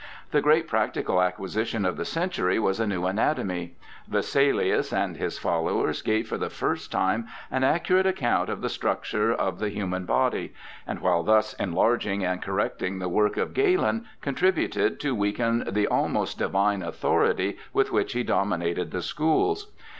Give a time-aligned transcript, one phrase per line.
[0.31, 3.75] The great practical acquisition of the century was a new anatomy.
[4.07, 9.31] Vesalius and his followers gave for the first time an accurate account of the structure
[9.31, 10.55] of the human body,
[10.87, 15.85] and while thus enlarging and correct ing the work of Galen contributed to weaken the
[15.85, 19.71] almost divine authority with which he dominated the schools.